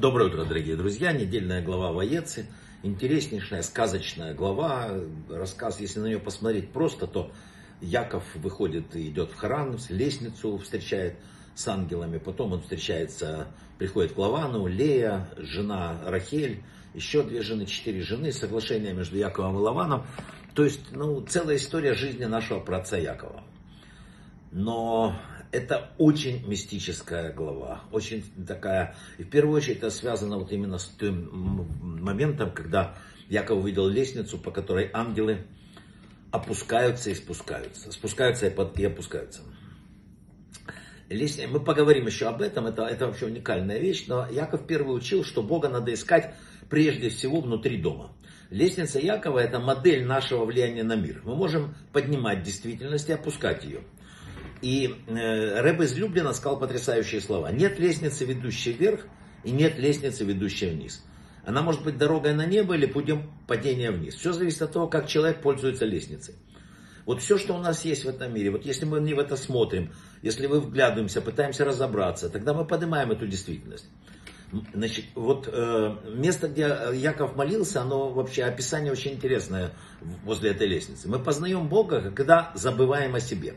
[0.00, 1.12] Доброе утро, дорогие друзья.
[1.12, 2.46] Недельная глава Воецы.
[2.82, 4.92] Интереснейшая, сказочная глава.
[5.28, 7.30] Рассказ, если на нее посмотреть просто, то
[7.82, 11.16] Яков выходит и идет в Харан, лестницу встречает
[11.54, 12.16] с ангелами.
[12.16, 16.62] Потом он встречается, приходит к Лавану, Лея, жена Рахель,
[16.94, 20.06] еще две жены, четыре жены, соглашение между Яковом и Лаваном.
[20.54, 23.44] То есть, ну, целая история жизни нашего праца Якова.
[24.50, 25.14] Но
[25.52, 30.88] это очень мистическая глава, очень такая, и в первую очередь это связано вот именно с
[30.98, 32.96] тем моментом, когда
[33.28, 35.46] Яков увидел лестницу, по которой ангелы
[36.30, 39.40] опускаются и спускаются, спускаются и, под, и опускаются.
[41.08, 45.42] Мы поговорим еще об этом, это, это вообще уникальная вещь, но Яков первый учил, что
[45.42, 46.34] Бога надо искать
[46.68, 48.12] прежде всего внутри дома.
[48.50, 51.22] Лестница Якова это модель нашего влияния на мир.
[51.24, 53.82] Мы можем поднимать действительность и опускать ее.
[54.62, 55.92] И э, Рэб из
[56.36, 57.50] сказал потрясающие слова.
[57.50, 59.06] Нет лестницы, ведущей вверх,
[59.42, 61.02] и нет лестницы, ведущей вниз.
[61.44, 64.14] Она может быть дорогой на небо или путем падения вниз.
[64.14, 66.34] Все зависит от того, как человек пользуется лестницей.
[67.06, 69.34] Вот все, что у нас есть в этом мире, вот если мы не в это
[69.36, 73.86] смотрим, если мы вглядываемся, пытаемся разобраться, тогда мы поднимаем эту действительность.
[74.74, 79.72] Значит, вот э, место, где Яков молился, оно вообще описание очень интересное
[80.24, 81.08] возле этой лестницы.
[81.08, 83.54] Мы познаем Бога, когда забываем о себе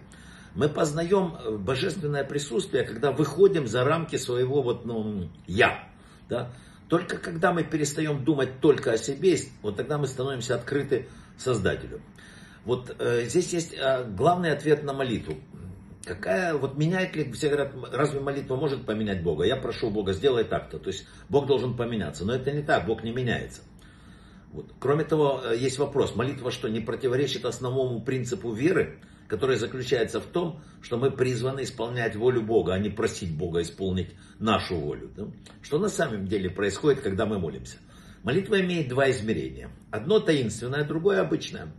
[0.55, 5.87] мы познаем э, божественное присутствие, когда выходим за рамки своего вот, ну, я.
[6.29, 6.51] Да?
[6.89, 12.01] Только когда мы перестаем думать только о себе, вот тогда мы становимся открыты Создателю.
[12.65, 15.35] Вот э, здесь есть э, главный ответ на молитву.
[16.05, 19.45] Какая, вот меняет ли, все говорят, разве молитва может поменять Бога?
[19.45, 20.77] Я прошу Бога, сделай так-то.
[20.77, 22.25] То есть Бог должен поменяться.
[22.25, 23.61] Но это не так, Бог не меняется.
[24.51, 24.71] Вот.
[24.79, 28.99] Кроме того, э, есть вопрос, молитва что, не противоречит основному принципу веры?
[29.27, 34.11] Которая заключается в том, что мы призваны исполнять волю Бога, а не просить Бога исполнить
[34.39, 35.11] нашу волю.
[35.16, 35.27] Да?
[35.61, 37.77] Что на самом деле происходит, когда мы молимся?
[38.23, 39.69] Молитва имеет два измерения.
[39.91, 41.73] Одно таинственное, другое обычное.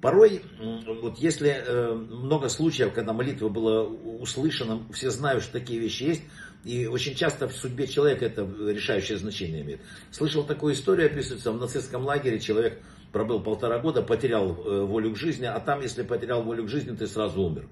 [0.00, 6.02] Порой, вот если э, много случаев, когда молитва была услышана, все знают, что такие вещи
[6.02, 6.22] есть,
[6.64, 9.80] и очень часто в судьбе человека это решающее значение имеет.
[10.10, 12.82] Слышал такую историю, описывается, в нацистском лагере человек
[13.16, 16.94] пробыл полтора года, потерял э, волю к жизни, а там, если потерял волю к жизни,
[16.94, 17.66] ты сразу умер.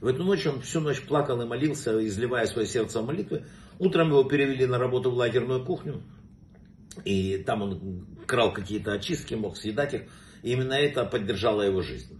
[0.00, 3.44] В эту ночь он всю ночь плакал и молился, изливая свое сердце в молитвы.
[3.78, 6.02] Утром его перевели на работу в лагерную кухню,
[7.04, 10.02] и там он крал какие-то очистки, мог съедать их,
[10.42, 12.18] и именно это поддержало его жизнь.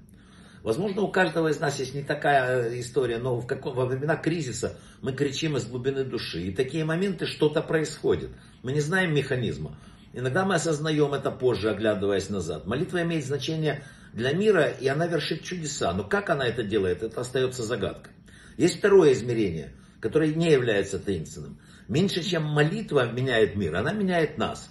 [0.62, 4.14] Возможно, у каждого из нас есть не такая э, история, но в каком, во времена
[4.14, 6.42] кризиса мы кричим из глубины души.
[6.42, 8.30] И такие моменты что-то происходит.
[8.62, 9.76] Мы не знаем механизма.
[10.12, 12.66] Иногда мы осознаем это позже, оглядываясь назад.
[12.66, 15.92] Молитва имеет значение для мира, и она вершит чудеса.
[15.92, 18.12] Но как она это делает, это остается загадкой.
[18.56, 21.60] Есть второе измерение, которое не является таинственным.
[21.88, 24.70] Меньше, чем молитва меняет мир, она меняет нас.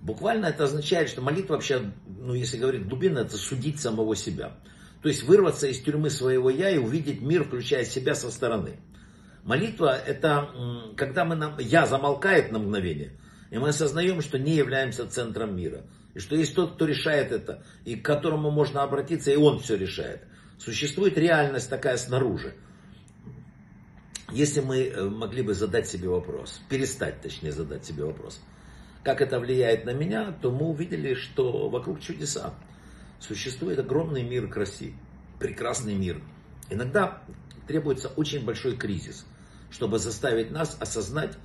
[0.00, 4.56] Буквально это означает, что молитва вообще, ну если говорить глубинно, это судить самого себя.
[5.02, 8.80] То есть вырваться из тюрьмы своего я и увидеть мир, включая себя со стороны.
[9.44, 10.50] Молитва это
[10.96, 13.12] когда мы нам, я замолкает на мгновение,
[13.50, 15.84] и мы осознаем, что не являемся центром мира.
[16.14, 19.76] И что есть тот, кто решает это, и к которому можно обратиться, и он все
[19.76, 20.22] решает.
[20.58, 22.54] Существует реальность такая снаружи.
[24.32, 28.40] Если мы э, могли бы задать себе вопрос, перестать точнее задать себе вопрос,
[29.02, 32.54] как это влияет на меня, то мы увидели, что вокруг чудеса.
[33.18, 34.94] Существует огромный мир краси,
[35.38, 36.22] прекрасный мир.
[36.68, 37.22] Иногда
[37.66, 39.26] требуется очень большой кризис,
[39.70, 41.36] чтобы заставить нас осознать,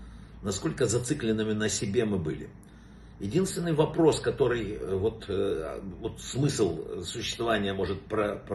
[0.45, 2.50] насколько зацикленными на себе мы были.
[3.19, 8.53] Единственный вопрос, который э, вот, э, вот смысл существования может просветить,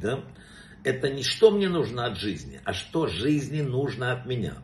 [0.00, 0.24] да,
[0.84, 4.54] это не что мне нужно от жизни, а что жизни нужно от меня.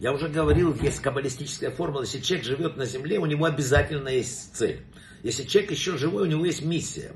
[0.00, 4.56] Я уже говорил, есть каббалистическая формула, если человек живет на земле, у него обязательно есть
[4.56, 4.80] цель.
[5.22, 7.12] Если человек еще живой, у него есть миссия.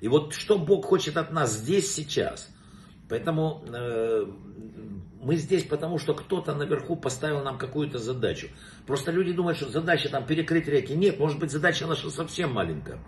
[0.00, 2.48] И вот что Бог хочет от нас здесь, сейчас.
[3.08, 4.26] Поэтому э,
[5.22, 8.48] мы здесь потому, что кто-то наверху поставил нам какую-то задачу.
[8.86, 10.94] Просто люди думают, что задача там перекрыть реки.
[10.94, 12.98] Нет, может быть задача наша совсем маленькая.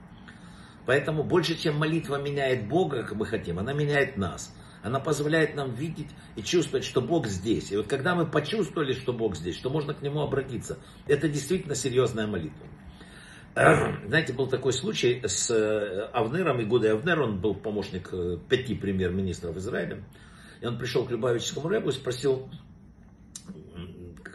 [0.86, 4.54] Поэтому больше, чем молитва меняет Бога, как мы хотим, она меняет нас.
[4.82, 7.72] Она позволяет нам видеть и чувствовать, что Бог здесь.
[7.72, 11.74] И вот когда мы почувствовали, что Бог здесь, что можно к Нему обратиться, это действительно
[11.74, 12.66] серьезная молитва.
[14.08, 19.56] Знаете, был такой случай с э, Авнером, Игудой Авнер, он был помощник э, пяти премьер-министров
[19.56, 20.04] Израиля.
[20.60, 22.48] И он пришел к Любавическому рэбу и спросил,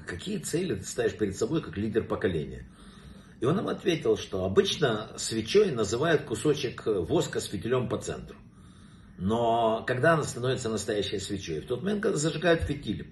[0.05, 2.65] какие цели ты ставишь перед собой как лидер поколения?
[3.39, 8.37] И он им ответил, что обычно свечой называют кусочек воска с фитилем по центру.
[9.17, 11.59] Но когда она становится настоящей свечой?
[11.61, 13.07] В тот момент, когда зажигают фитиль.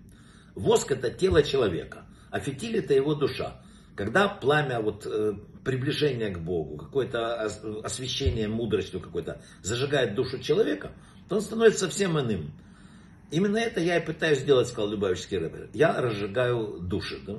[0.55, 3.61] Воск это тело человека, а фитиль это его душа.
[4.01, 5.33] Когда пламя вот, э,
[5.63, 7.43] приближения к Богу, какое-то
[7.83, 10.93] освещение мудростью какой-то зажигает душу человека,
[11.29, 12.51] то он становится совсем иным.
[13.29, 15.69] Именно это я и пытаюсь сделать, сказал Любавический рэпер.
[15.75, 17.19] Я разжигаю души.
[17.27, 17.35] Да?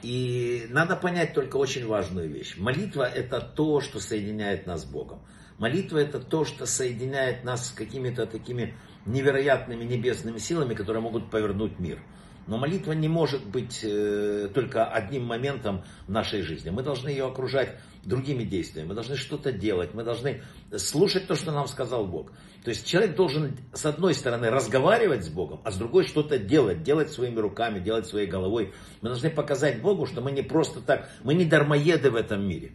[0.00, 2.56] И надо понять только очень важную вещь.
[2.56, 5.20] Молитва это то, что соединяет нас с Богом.
[5.58, 8.74] Молитва это то, что соединяет нас с какими-то такими
[9.04, 11.98] невероятными небесными силами, которые могут повернуть мир.
[12.48, 16.70] Но молитва не может быть э, только одним моментом нашей жизни.
[16.70, 18.88] Мы должны ее окружать другими действиями.
[18.88, 19.92] Мы должны что-то делать.
[19.92, 20.42] Мы должны
[20.74, 22.32] слушать то, что нам сказал Бог.
[22.64, 26.82] То есть человек должен с одной стороны разговаривать с Богом, а с другой что-то делать.
[26.82, 28.72] Делать своими руками, делать своей головой.
[29.02, 32.72] Мы должны показать Богу, что мы не просто так, мы не дармоеды в этом мире.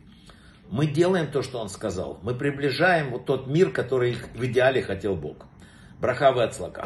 [0.69, 2.19] Мы делаем то, что Он сказал.
[2.21, 5.47] Мы приближаем вот тот мир, который в идеале хотел Бог.
[5.99, 6.81] Брахавы от слака.